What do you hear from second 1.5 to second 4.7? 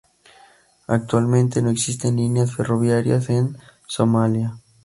no existen líneas ferroviarias en Somalia.